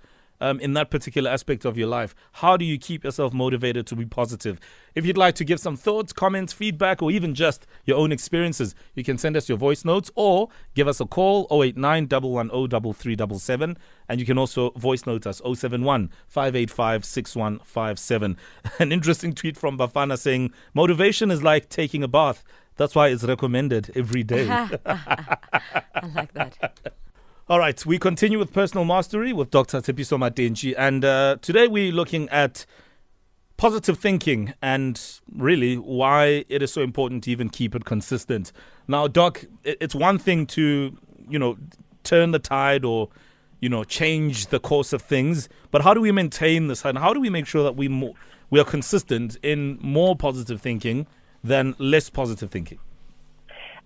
um, 0.40 0.60
in 0.60 0.72
that 0.74 0.90
particular 0.90 1.30
aspect 1.30 1.64
of 1.64 1.76
your 1.76 1.88
life. 1.88 2.14
How 2.32 2.56
do 2.56 2.64
you 2.64 2.78
keep 2.78 3.04
yourself 3.04 3.32
motivated 3.32 3.86
to 3.88 3.96
be 3.96 4.06
positive? 4.06 4.58
If 4.94 5.06
you'd 5.06 5.18
like 5.18 5.34
to 5.36 5.44
give 5.44 5.60
some 5.60 5.76
thoughts, 5.76 6.12
comments, 6.12 6.52
feedback, 6.52 7.02
or 7.02 7.10
even 7.10 7.34
just 7.34 7.66
your 7.84 7.98
own 7.98 8.12
experiences, 8.12 8.74
you 8.94 9.04
can 9.04 9.18
send 9.18 9.36
us 9.36 9.48
your 9.48 9.58
voice 9.58 9.84
notes 9.84 10.10
or 10.14 10.48
give 10.74 10.88
us 10.88 11.00
a 11.00 11.06
call 11.06 11.46
089 11.50 12.08
110 12.08 12.92
3377. 12.92 13.76
And 14.08 14.20
you 14.20 14.26
can 14.26 14.38
also 14.38 14.70
voice 14.70 15.06
note 15.06 15.26
us 15.26 15.40
071 15.44 16.10
585 16.26 17.04
6157. 17.04 18.36
An 18.78 18.92
interesting 18.92 19.34
tweet 19.34 19.56
from 19.56 19.78
Bafana 19.78 20.18
saying, 20.18 20.52
Motivation 20.74 21.30
is 21.30 21.42
like 21.42 21.68
taking 21.68 22.02
a 22.02 22.08
bath. 22.08 22.44
That's 22.76 22.94
why 22.94 23.08
it's 23.08 23.24
recommended 23.24 23.90
every 23.94 24.22
day. 24.22 24.48
I 24.86 25.36
like 26.14 26.32
that. 26.32 26.94
All 27.50 27.58
right, 27.58 27.84
we 27.84 27.98
continue 27.98 28.38
with 28.38 28.52
personal 28.52 28.84
mastery 28.84 29.32
with 29.32 29.50
Dr. 29.50 29.78
Tshepiso 29.78 30.16
Matentjie. 30.16 30.72
And 30.78 31.04
uh, 31.04 31.36
today 31.42 31.66
we're 31.66 31.90
looking 31.90 32.28
at 32.28 32.64
positive 33.56 33.98
thinking 33.98 34.54
and 34.62 35.02
really 35.34 35.74
why 35.74 36.44
it 36.48 36.62
is 36.62 36.72
so 36.72 36.80
important 36.80 37.24
to 37.24 37.32
even 37.32 37.48
keep 37.48 37.74
it 37.74 37.84
consistent. 37.84 38.52
Now, 38.86 39.08
Doc, 39.08 39.46
it's 39.64 39.96
one 39.96 40.16
thing 40.16 40.46
to, 40.46 40.96
you 41.28 41.40
know, 41.40 41.58
turn 42.04 42.30
the 42.30 42.38
tide 42.38 42.84
or, 42.84 43.08
you 43.58 43.68
know, 43.68 43.82
change 43.82 44.46
the 44.46 44.60
course 44.60 44.92
of 44.92 45.02
things, 45.02 45.48
but 45.72 45.82
how 45.82 45.92
do 45.92 46.00
we 46.00 46.12
maintain 46.12 46.68
this 46.68 46.84
and 46.84 46.98
how 46.98 47.12
do 47.12 47.18
we 47.18 47.30
make 47.30 47.48
sure 47.48 47.64
that 47.64 47.74
we 47.74 47.88
we 48.50 48.60
are 48.60 48.64
consistent 48.64 49.36
in 49.42 49.76
more 49.82 50.14
positive 50.14 50.62
thinking 50.62 51.04
than 51.42 51.74
less 51.80 52.10
positive 52.10 52.48
thinking? 52.48 52.78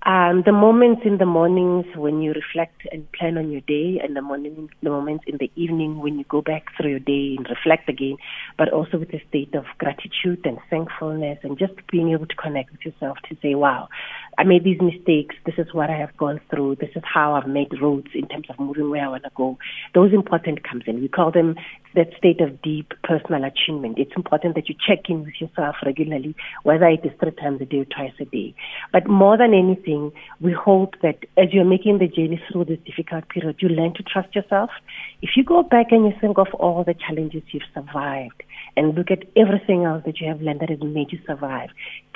Um, 0.06 0.42
the 0.44 0.52
moments 0.52 1.00
in 1.06 1.16
the 1.16 1.24
mornings 1.24 1.86
when 1.96 2.20
you 2.20 2.32
reflect 2.32 2.82
and 2.92 3.10
plan 3.12 3.38
on 3.38 3.50
your 3.50 3.62
day, 3.62 3.98
and 4.04 4.14
the 4.14 4.20
morning, 4.20 4.68
the 4.82 4.90
moments 4.90 5.24
in 5.26 5.38
the 5.38 5.50
evening 5.56 6.02
when 6.02 6.18
you 6.18 6.26
go 6.28 6.42
back 6.42 6.64
through 6.76 6.90
your 6.90 6.98
day 6.98 7.36
and 7.38 7.48
reflect 7.48 7.88
again, 7.88 8.16
but 8.58 8.68
also 8.68 8.98
with 8.98 9.14
a 9.14 9.22
state 9.30 9.54
of 9.54 9.64
gratitude 9.78 10.44
and 10.44 10.58
thankfulness, 10.68 11.38
and 11.42 11.58
just 11.58 11.72
being 11.90 12.12
able 12.12 12.26
to 12.26 12.36
connect 12.36 12.70
with 12.70 12.84
yourself 12.84 13.16
to 13.30 13.36
say, 13.40 13.54
"Wow, 13.54 13.88
I 14.36 14.44
made 14.44 14.62
these 14.62 14.80
mistakes. 14.82 15.36
This 15.46 15.58
is 15.58 15.72
what 15.72 15.88
I 15.88 15.96
have 15.96 16.14
gone 16.18 16.38
through. 16.50 16.74
This 16.74 16.94
is 16.94 17.02
how 17.04 17.32
I've 17.32 17.48
made 17.48 17.80
roads 17.80 18.08
in 18.14 18.28
terms 18.28 18.50
of 18.50 18.60
moving 18.60 18.90
where 18.90 19.06
I 19.06 19.08
want 19.08 19.24
to 19.24 19.30
go." 19.34 19.56
Those 19.94 20.12
important 20.12 20.64
comes 20.64 20.84
in. 20.86 21.00
We 21.00 21.08
call 21.08 21.30
them 21.30 21.56
that 21.94 22.10
state 22.16 22.40
of 22.40 22.60
deep 22.62 22.92
personal 23.02 23.44
attunement. 23.44 23.98
It's 23.98 24.12
important 24.16 24.54
that 24.54 24.68
you 24.68 24.74
check 24.74 25.08
in 25.08 25.24
with 25.24 25.40
yourself 25.40 25.76
regularly, 25.84 26.34
whether 26.62 26.86
it 26.86 27.04
is 27.04 27.12
three 27.20 27.32
times 27.32 27.60
a 27.60 27.64
day 27.64 27.80
or 27.80 27.84
twice 27.84 28.12
a 28.20 28.24
day. 28.24 28.54
But 28.92 29.08
more 29.08 29.36
than 29.36 29.54
anything, 29.54 30.12
we 30.40 30.52
hope 30.52 30.94
that 31.02 31.18
as 31.36 31.52
you're 31.52 31.64
making 31.64 31.98
the 31.98 32.08
journey 32.08 32.42
through 32.50 32.66
this 32.66 32.78
difficult 32.84 33.28
period, 33.28 33.56
you 33.60 33.68
learn 33.68 33.94
to 33.94 34.02
trust 34.02 34.34
yourself. 34.34 34.70
If 35.22 35.30
you 35.36 35.44
go 35.44 35.62
back 35.62 35.86
and 35.90 36.04
you 36.04 36.12
think 36.20 36.38
of 36.38 36.48
all 36.54 36.84
the 36.84 36.94
challenges 36.94 37.42
you've 37.52 37.62
survived, 37.72 38.42
and 38.76 38.94
look 38.94 39.10
at 39.10 39.24
everything 39.36 39.84
else 39.84 40.02
that 40.06 40.20
you 40.20 40.28
have 40.28 40.40
learned 40.40 40.60
that 40.60 40.70
has 40.70 40.80
made 40.82 41.12
you 41.12 41.18
survive. 41.26 41.70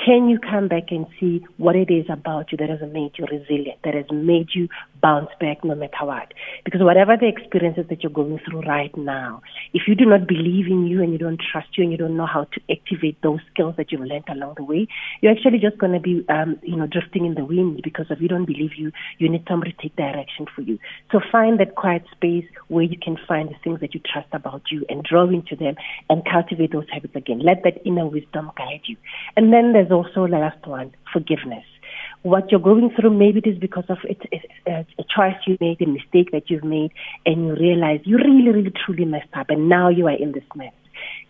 Can 0.04 0.28
you 0.28 0.38
come 0.38 0.68
back 0.68 0.90
and 0.90 1.06
see 1.18 1.44
what 1.56 1.74
it 1.74 1.90
is 1.90 2.06
about 2.08 2.52
you 2.52 2.58
that 2.58 2.70
has 2.70 2.80
made 2.92 3.12
you 3.18 3.26
resilient, 3.26 3.78
that 3.82 3.94
has 3.94 4.06
made 4.12 4.48
you 4.54 4.68
bounce 5.02 5.30
back 5.40 5.64
no 5.64 5.74
matter 5.74 6.04
what? 6.04 6.32
Because 6.64 6.80
whatever 6.82 7.16
the 7.16 7.26
experiences 7.26 7.86
that 7.90 8.02
you're 8.02 8.12
going 8.12 8.38
through 8.48 8.62
right 8.62 8.96
now, 8.96 9.42
if 9.74 9.82
you 9.88 9.96
do 9.96 10.04
not 10.04 10.28
believe 10.28 10.66
in 10.66 10.86
you 10.86 11.02
and 11.02 11.12
you 11.12 11.18
don't 11.18 11.40
trust 11.52 11.76
you 11.76 11.82
and 11.82 11.92
you 11.92 11.98
don't 11.98 12.16
know 12.16 12.26
how 12.26 12.44
to 12.44 12.60
activate 12.70 13.20
those 13.22 13.40
skills 13.52 13.74
that 13.76 13.90
you've 13.90 14.00
learned 14.00 14.28
along 14.28 14.54
the 14.56 14.62
way, 14.62 14.86
you're 15.20 15.32
actually 15.32 15.58
just 15.58 15.78
going 15.78 15.92
to 15.92 16.00
be, 16.00 16.24
um, 16.28 16.58
you 16.62 16.76
know, 16.76 16.86
drifting 16.86 17.26
in 17.26 17.34
the 17.34 17.44
wind 17.44 17.80
because 17.82 18.06
if 18.08 18.20
you 18.20 18.28
don't 18.28 18.46
believe 18.46 18.70
you, 18.76 18.92
you 19.18 19.28
need 19.28 19.44
somebody 19.48 19.72
to 19.72 19.82
take 19.82 19.96
direction 19.96 20.46
for 20.54 20.62
you. 20.62 20.78
So 21.10 21.20
find 21.32 21.58
that 21.58 21.74
quiet 21.74 22.04
space 22.12 22.46
where 22.68 22.84
you 22.84 22.98
can 23.02 23.16
find 23.26 23.48
the 23.48 23.56
things 23.64 23.80
that 23.80 23.94
you 23.94 24.00
trust 24.00 24.28
about 24.32 24.62
you 24.70 24.86
and 24.88 25.02
draw 25.02 25.28
into 25.28 25.56
them 25.56 25.74
and 26.08 26.22
cultivate 26.24 26.72
those 26.72 26.86
habits 26.92 27.16
again. 27.16 27.40
Let 27.40 27.64
that 27.64 27.84
inner 27.84 28.06
wisdom 28.06 28.52
guide 28.56 28.82
you. 28.86 28.96
And 29.36 29.52
then 29.52 29.72
there's 29.72 29.87
also 29.90 30.26
the 30.26 30.38
last 30.38 30.66
one, 30.66 30.92
forgiveness 31.12 31.64
what 32.22 32.50
you're 32.50 32.60
going 32.60 32.90
through, 32.98 33.10
maybe 33.10 33.40
it 33.44 33.48
is 33.48 33.58
because 33.58 33.84
of 33.88 33.98
it, 34.04 34.20
it, 34.32 34.44
uh, 34.66 34.82
a 34.98 35.04
choice 35.04 35.36
you 35.46 35.56
made, 35.60 35.80
a 35.80 35.86
mistake 35.86 36.32
that 36.32 36.50
you've 36.50 36.64
made, 36.64 36.92
and 37.24 37.46
you 37.46 37.54
realize 37.54 38.00
you 38.04 38.16
really, 38.16 38.50
really, 38.50 38.72
truly 38.84 39.04
messed 39.04 39.28
up, 39.34 39.50
and 39.50 39.68
now 39.68 39.88
you 39.88 40.06
are 40.06 40.16
in 40.16 40.32
this 40.32 40.44
mess. 40.54 40.72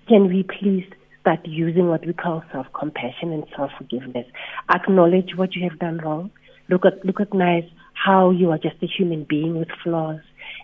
Can 0.08 0.28
we 0.28 0.44
please 0.44 0.86
start 1.20 1.40
using 1.44 1.88
what 1.88 2.06
we 2.06 2.12
call 2.12 2.42
self-compassion 2.52 3.32
and 3.32 3.44
self-forgiveness? 3.54 4.26
Acknowledge 4.70 5.36
what 5.36 5.54
you 5.54 5.68
have 5.68 5.78
done 5.78 5.98
wrong. 5.98 6.30
Look 6.70 6.84
at, 6.86 7.04
recognize 7.04 7.64
how 7.92 8.30
you 8.30 8.50
are 8.50 8.58
just 8.58 8.76
a 8.82 8.86
human 8.86 9.24
being 9.24 9.58
with 9.58 9.68
flaws 9.82 10.20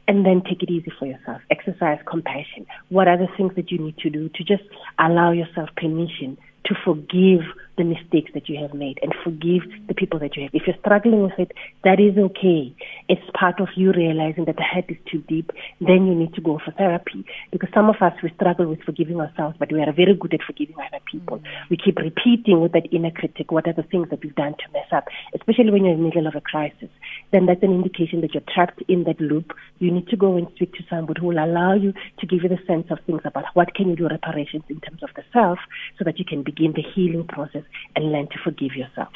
and 0.06 0.24
then 0.24 0.42
take 0.42 0.62
it 0.62 0.70
easy 0.70 0.92
for 0.98 1.06
yourself. 1.06 1.40
Exercise 1.50 1.98
compassion. 2.06 2.66
What 2.88 3.08
are 3.08 3.18
the 3.18 3.28
things 3.36 3.52
that 3.56 3.70
you 3.70 3.78
need 3.78 3.98
to 3.98 4.10
do 4.10 4.28
to 4.28 4.44
just 4.44 4.62
allow 4.98 5.32
yourself 5.32 5.68
permission 5.76 6.38
to 6.66 6.74
forgive 6.84 7.42
the 7.76 7.84
mistakes 7.84 8.30
that 8.34 8.48
you 8.48 8.60
have 8.60 8.72
made 8.72 8.98
and 9.02 9.12
forgive 9.24 9.62
the 9.88 9.94
people 9.94 10.18
that 10.20 10.36
you 10.36 10.42
have. 10.44 10.54
If 10.54 10.62
you're 10.66 10.76
struggling 10.78 11.22
with 11.22 11.38
it, 11.38 11.52
that 11.82 11.98
is 11.98 12.16
okay. 12.16 12.74
It's 13.08 13.22
part 13.38 13.60
of 13.60 13.68
you 13.74 13.92
realizing 13.92 14.44
that 14.44 14.56
the 14.56 14.62
hurt 14.62 14.84
is 14.88 14.96
too 15.10 15.22
deep. 15.28 15.50
Then 15.80 16.06
you 16.06 16.14
need 16.14 16.34
to 16.34 16.40
go 16.40 16.60
for 16.64 16.70
therapy 16.72 17.24
because 17.50 17.68
some 17.74 17.88
of 17.90 17.96
us, 18.00 18.12
we 18.22 18.30
struggle 18.36 18.66
with 18.66 18.82
forgiving 18.82 19.20
ourselves, 19.20 19.56
but 19.58 19.72
we 19.72 19.80
are 19.80 19.92
very 19.92 20.14
good 20.14 20.34
at 20.34 20.42
forgiving 20.46 20.76
other 20.76 21.02
people. 21.10 21.38
Mm-hmm. 21.38 21.68
We 21.70 21.76
keep 21.76 21.98
repeating 21.98 22.60
with 22.60 22.72
that 22.72 22.92
inner 22.92 23.10
critic 23.10 23.50
what 23.50 23.66
are 23.66 23.72
the 23.72 23.82
things 23.82 24.08
that 24.10 24.22
we've 24.22 24.34
done 24.34 24.54
to 24.54 24.72
mess 24.72 24.86
up, 24.92 25.06
especially 25.34 25.70
when 25.70 25.84
you're 25.84 25.94
in 25.94 26.00
the 26.00 26.08
middle 26.08 26.26
of 26.26 26.36
a 26.36 26.40
crisis. 26.40 26.90
Then 27.34 27.46
that's 27.46 27.64
an 27.64 27.72
indication 27.72 28.20
that 28.20 28.32
you're 28.32 28.44
trapped 28.54 28.80
in 28.86 29.02
that 29.04 29.20
loop. 29.20 29.54
You 29.80 29.90
need 29.90 30.06
to 30.06 30.16
go 30.16 30.36
and 30.36 30.46
speak 30.54 30.72
to 30.74 30.84
somebody 30.88 31.20
who 31.20 31.26
will 31.26 31.44
allow 31.44 31.74
you 31.74 31.92
to 32.20 32.26
give 32.26 32.44
you 32.44 32.48
the 32.48 32.60
sense 32.64 32.86
of 32.90 33.00
things 33.06 33.22
about 33.24 33.46
what 33.54 33.74
can 33.74 33.88
you 33.88 33.96
do 33.96 34.06
reparations 34.06 34.62
in 34.68 34.78
terms 34.78 35.02
of 35.02 35.08
the 35.16 35.24
self 35.32 35.58
so 35.98 36.04
that 36.04 36.16
you 36.20 36.24
can 36.24 36.44
begin 36.44 36.74
the 36.74 36.84
healing 36.94 37.26
process 37.26 37.64
and 37.96 38.12
learn 38.12 38.28
to 38.28 38.38
forgive 38.44 38.76
yourself. 38.76 39.12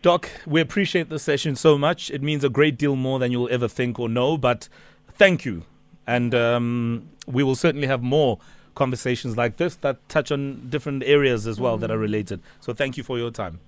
Doc, 0.00 0.30
we 0.46 0.62
appreciate 0.62 1.10
the 1.10 1.18
session 1.18 1.56
so 1.56 1.76
much. 1.76 2.10
It 2.10 2.22
means 2.22 2.42
a 2.42 2.48
great 2.48 2.78
deal 2.78 2.96
more 2.96 3.18
than 3.18 3.30
you'll 3.30 3.50
ever 3.50 3.68
think 3.68 4.00
or 4.00 4.08
know, 4.08 4.38
but 4.38 4.70
thank 5.12 5.44
you. 5.44 5.64
And 6.06 6.34
um, 6.34 7.10
we 7.26 7.42
will 7.42 7.54
certainly 7.54 7.86
have 7.86 8.02
more 8.02 8.38
conversations 8.74 9.36
like 9.36 9.58
this 9.58 9.76
that 9.76 10.08
touch 10.08 10.32
on 10.32 10.70
different 10.70 11.02
areas 11.04 11.46
as 11.46 11.60
well 11.60 11.76
mm. 11.76 11.80
that 11.82 11.90
are 11.90 11.98
related. 11.98 12.40
So 12.60 12.72
thank 12.72 12.96
you 12.96 13.02
for 13.02 13.18
your 13.18 13.30
time. 13.30 13.60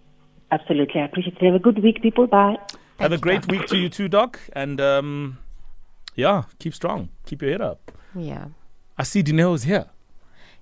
Absolutely. 0.50 1.02
I 1.02 1.04
appreciate 1.04 1.36
it. 1.36 1.44
Have 1.44 1.54
a 1.54 1.58
good 1.58 1.82
week, 1.82 2.00
people. 2.00 2.26
Bye. 2.26 2.56
Have 2.98 3.12
a 3.12 3.18
great 3.18 3.46
week 3.48 3.66
to 3.66 3.76
you 3.76 3.88
too, 3.88 4.08
Doc. 4.08 4.38
And 4.52 4.80
um, 4.80 5.38
yeah, 6.14 6.44
keep 6.58 6.74
strong. 6.74 7.10
Keep 7.26 7.42
your 7.42 7.50
head 7.52 7.60
up. 7.60 7.92
Yeah. 8.14 8.46
I 8.98 9.02
see 9.02 9.22
Dineo's 9.22 9.64
here. 9.64 9.86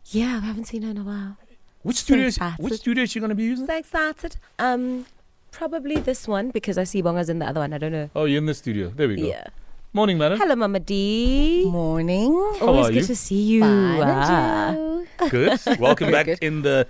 Yeah, 0.07 0.41
we 0.41 0.47
haven't 0.47 0.65
seen 0.67 0.83
her 0.83 0.91
in 0.91 0.99
a 0.99 1.03
while. 1.05 1.37
Which 1.83 1.97
studio? 1.97 2.27
Is, 2.27 2.39
which 2.59 2.75
studio 2.75 3.05
is 3.05 3.11
she 3.11 3.21
going 3.21 3.29
to 3.31 3.35
be 3.35 3.45
using? 3.45 3.67
So 3.67 3.77
excited. 3.77 4.37
Um, 4.59 5.07
probably 5.53 5.97
this 5.97 6.27
one 6.27 6.51
because 6.51 6.77
I 6.79 6.85
see 6.85 7.03
Bonga's 7.03 7.29
in 7.29 7.39
the 7.39 7.47
other 7.47 7.61
one. 7.61 7.73
I 7.73 7.79
don't 7.79 7.93
know. 7.93 8.11
Oh, 8.17 8.25
you're 8.25 8.39
in 8.39 8.47
the 8.47 8.55
studio. 8.55 8.89
There 8.95 9.07
we 9.09 9.17
go. 9.17 9.23
Yeah. 9.27 9.47
Morning, 9.93 10.19
madam. 10.19 10.39
Hello, 10.39 10.57
Mama 10.57 10.81
D. 10.81 11.67
Morning. 11.71 12.33
How 12.59 12.67
Always 12.67 12.87
are 12.87 12.91
good 12.93 13.01
you? 13.03 13.07
to 13.07 13.17
see 13.17 13.43
you. 13.43 13.61
Fine, 13.61 14.01
Ah. 14.03 14.73
you? 14.73 15.07
Good. 15.31 15.61
Welcome 15.79 16.07
Good, 16.09 16.13
back 16.13 16.27
good. 16.27 16.39
in 16.43 16.63
the 16.63 16.87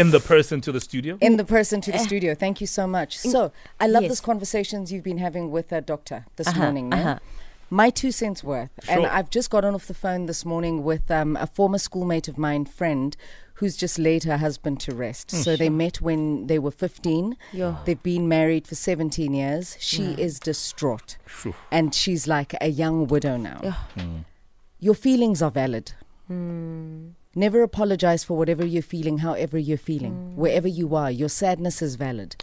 in 0.00 0.10
the 0.10 0.20
person 0.20 0.60
to 0.62 0.72
the 0.72 0.80
studio. 0.80 1.18
In 1.20 1.36
the 1.36 1.44
person 1.44 1.80
to 1.82 1.90
the 1.92 1.98
studio. 1.98 2.34
Thank 2.34 2.60
you 2.60 2.66
so 2.66 2.86
much. 2.86 3.18
So, 3.18 3.52
I 3.80 3.86
love 3.86 4.02
yes. 4.04 4.10
this 4.12 4.20
conversations 4.20 4.92
you've 4.92 5.04
been 5.12 5.18
having 5.18 5.50
with 5.50 5.72
a 5.72 5.80
doctor 5.80 6.24
this 6.36 6.46
Uh-huh, 6.48 6.62
morning. 6.62 6.92
uh-huh. 6.92 7.18
My 7.70 7.90
two 7.90 8.12
cents 8.12 8.42
worth. 8.42 8.70
And 8.88 9.04
I've 9.06 9.28
just 9.28 9.50
gotten 9.50 9.74
off 9.74 9.86
the 9.86 9.94
phone 10.04 10.26
this 10.26 10.44
morning 10.44 10.84
with 10.84 11.10
um, 11.10 11.36
a 11.36 11.46
former 11.46 11.78
schoolmate 11.78 12.26
of 12.28 12.38
mine, 12.38 12.64
friend, 12.64 13.14
who's 13.54 13.76
just 13.76 13.98
laid 13.98 14.24
her 14.24 14.38
husband 14.38 14.80
to 14.80 14.94
rest. 14.94 15.30
So 15.32 15.54
they 15.56 15.68
met 15.68 16.00
when 16.00 16.46
they 16.46 16.58
were 16.58 16.70
15. 16.70 17.36
Yo. 17.52 17.76
They've 17.84 18.02
been 18.02 18.26
married 18.28 18.66
for 18.66 18.74
17 18.76 19.34
years. 19.34 19.76
She 19.80 20.12
is 20.16 20.38
distraught. 20.40 21.18
Phew. 21.26 21.54
And 21.70 21.94
she's 21.94 22.26
like 22.26 22.54
a 22.60 22.68
young 22.68 23.06
widow 23.08 23.36
now. 23.36 23.60
Yeah. 23.62 23.74
Your 24.80 24.94
feelings 24.94 25.42
are 25.42 25.50
valid. 25.50 25.92
Never 27.34 27.62
apologize 27.62 28.24
for 28.24 28.36
whatever 28.36 28.64
you're 28.66 28.82
feeling, 28.82 29.18
however 29.18 29.58
you're 29.58 29.78
feeling, 29.78 30.34
wherever 30.34 30.66
you 30.66 30.94
are. 30.96 31.10
Your 31.10 31.28
sadness 31.28 31.82
is 31.82 31.94
valid. 31.94 32.34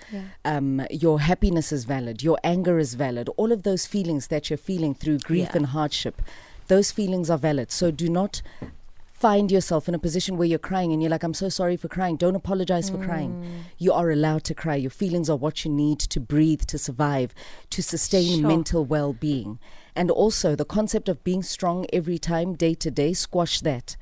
Um, 0.46 0.86
your 0.90 1.22
happiness 1.22 1.72
is 1.72 1.86
valid. 1.86 2.22
Your 2.24 2.38
anger 2.44 2.78
is 2.80 2.94
valid. 2.94 3.28
All 3.36 3.52
of 3.52 3.64
those 3.64 3.86
feelings 3.86 4.28
that 4.28 4.50
you're 4.50 4.58
feeling 4.58 4.94
through 4.94 5.20
grief 5.20 5.50
Yeah. 5.52 5.58
and 5.58 5.66
hardship, 5.68 6.22
those 6.68 6.92
feelings 6.92 7.30
are 7.30 7.38
valid. 7.38 7.72
So 7.72 7.90
do 7.92 8.08
not 8.10 8.42
find 9.12 9.52
yourself 9.52 9.90
in 9.90 9.96
a 9.96 10.00
position 10.00 10.38
where 10.38 10.48
you're 10.48 10.60
crying 10.60 10.94
and 10.94 11.02
you're 11.02 11.10
like, 11.10 11.24
I'm 11.24 11.34
so 11.34 11.50
sorry 11.50 11.78
for 11.78 11.88
crying. 11.88 12.16
Don't 12.16 12.36
apologize 12.36 12.90
for 12.90 12.98
crying. 13.04 13.44
You 13.80 13.92
are 13.92 14.12
allowed 14.12 14.44
to 14.46 14.54
cry. 14.54 14.76
Your 14.76 14.92
feelings 14.92 15.30
are 15.30 15.36
what 15.38 15.66
you 15.66 15.72
need 15.72 16.00
to 16.00 16.20
breathe, 16.20 16.62
to 16.68 16.78
survive, 16.78 17.34
to 17.72 17.82
sustain 17.82 18.40
Sure. 18.42 18.48
mental 18.48 18.86
well 18.86 19.14
being. 19.14 19.58
And 19.96 20.12
also, 20.12 20.56
the 20.56 20.66
concept 20.66 21.10
of 21.10 21.24
being 21.24 21.42
strong 21.44 21.86
every 21.92 22.20
time, 22.20 22.54
day 22.54 22.76
to 22.76 22.92
day, 22.92 23.14
squash 23.14 23.62
that. 23.62 23.98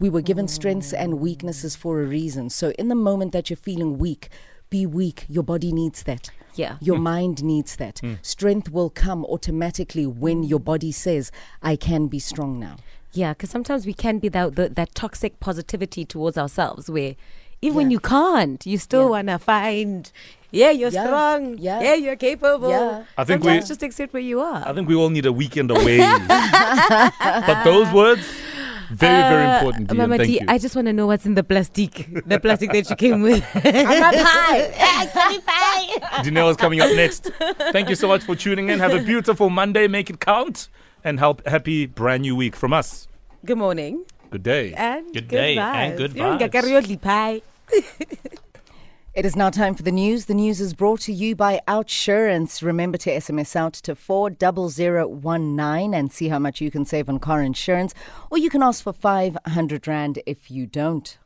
We 0.00 0.08
were 0.10 0.22
given 0.22 0.48
strengths 0.48 0.92
and 0.92 1.20
weaknesses 1.20 1.76
for 1.76 2.00
a 2.00 2.04
reason. 2.06 2.50
So, 2.50 2.70
in 2.78 2.88
the 2.88 2.94
moment 2.96 3.32
that 3.32 3.50
you're 3.50 3.56
feeling 3.58 3.98
weak, 3.98 4.30
be 4.70 4.86
weak. 4.86 5.26
Your 5.28 5.42
body 5.44 5.72
needs 5.72 6.02
that. 6.04 6.30
Yeah. 6.54 6.76
Your 6.80 6.98
mind 6.98 7.44
needs 7.44 7.76
that. 7.76 7.98
Hmm. 8.00 8.14
Strength 8.22 8.70
will 8.70 8.90
come 8.90 9.24
automatically 9.26 10.06
when 10.06 10.42
your 10.42 10.58
body 10.60 10.90
says, 10.90 11.30
I 11.62 11.76
can 11.76 12.06
be 12.08 12.18
strong 12.18 12.58
now. 12.58 12.76
Yeah, 13.12 13.32
because 13.34 13.50
sometimes 13.50 13.84
we 13.86 13.92
can 13.92 14.18
be 14.18 14.28
that, 14.30 14.56
the, 14.56 14.68
that 14.70 14.94
toxic 14.94 15.38
positivity 15.40 16.04
towards 16.04 16.38
ourselves 16.38 16.88
where 16.90 17.14
even 17.62 17.76
when 17.76 17.90
you 17.90 18.00
can't, 18.00 18.64
you 18.64 18.78
still 18.78 19.02
Yeah. 19.04 19.10
want 19.10 19.28
to 19.28 19.38
find, 19.38 20.10
yeah, 20.50 20.70
you're 20.70 20.90
Yeah. 20.90 21.04
strong. 21.04 21.58
Yeah. 21.58 21.82
Yeah, 21.82 21.94
you're 21.94 22.16
capable. 22.16 22.70
Yeah. 22.70 23.04
I 23.18 23.24
think 23.24 23.42
sometimes 23.42 23.64
we- 23.64 23.68
just 23.68 23.82
accept 23.82 24.12
where 24.14 24.22
you 24.22 24.40
are. 24.40 24.62
I 24.66 24.72
think 24.72 24.88
we 24.88 24.94
all 24.94 25.10
need 25.10 25.26
a 25.26 25.32
weekend 25.32 25.70
away. 25.70 25.98
but 26.28 27.64
those 27.64 27.92
words, 27.92 28.26
very, 28.90 29.34
very 29.34 29.46
Uh, 29.46 29.54
important. 29.58 29.88
Dion. 29.88 29.96
Mama 29.98 30.16
Thank 30.18 30.28
D, 30.28 30.40
you. 30.40 30.46
I 30.48 30.58
just 30.58 30.74
want 30.76 30.86
to 30.86 30.92
know 30.92 31.06
what's 31.06 31.26
in 31.26 31.34
the 31.34 31.42
plastic, 31.44 32.08
the 32.26 32.38
plastic 32.40 32.72
that 32.72 32.88
you 32.90 32.96
came 32.96 33.22
with. 33.22 33.44
I'm 33.54 34.02
up 34.02 34.14
Janelle 36.24 36.50
is 36.54 36.56
coming 36.56 36.80
up 36.80 36.94
next. 36.94 37.30
Thank 37.72 37.88
you 37.88 37.94
so 37.96 38.08
much 38.08 38.22
for 38.22 38.36
tuning 38.36 38.68
in. 38.68 38.78
Have 38.78 38.94
a 38.94 39.02
beautiful 39.02 39.50
Monday. 39.50 39.88
Make 39.88 40.10
it 40.10 40.20
count. 40.20 40.68
And 41.02 41.18
help 41.18 41.46
happy 41.46 41.86
brand 41.86 42.22
new 42.22 42.36
week 42.36 42.54
from 42.54 42.74
us. 42.74 43.08
Good 43.46 43.56
morning 43.56 44.04
Good 44.30 44.42
day. 44.42 44.74
and 44.74 45.10
Good 45.14 45.28
day 45.28 45.56
and 45.56 45.96
good 45.96 46.14
You 46.14 46.26
ain't 46.26 46.40
got 46.40 46.50
vibes. 46.52 47.40
It 49.12 49.26
is 49.26 49.34
now 49.34 49.50
time 49.50 49.74
for 49.74 49.82
the 49.82 49.90
news. 49.90 50.26
The 50.26 50.34
news 50.34 50.60
is 50.60 50.72
brought 50.72 51.00
to 51.00 51.12
you 51.12 51.34
by 51.34 51.60
Outsurance. 51.66 52.62
Remember 52.62 52.96
to 52.98 53.10
SMS 53.10 53.56
out 53.56 53.72
to 53.72 53.96
40019 53.96 55.94
and 55.94 56.12
see 56.12 56.28
how 56.28 56.38
much 56.38 56.60
you 56.60 56.70
can 56.70 56.84
save 56.84 57.08
on 57.08 57.18
car 57.18 57.42
insurance, 57.42 57.92
or 58.30 58.38
you 58.38 58.48
can 58.48 58.62
ask 58.62 58.84
for 58.84 58.92
500 58.92 59.88
Rand 59.88 60.20
if 60.26 60.48
you 60.48 60.64
don't. 60.64 61.18